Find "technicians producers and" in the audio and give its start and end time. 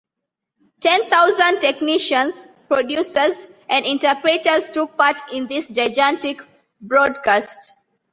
1.61-3.85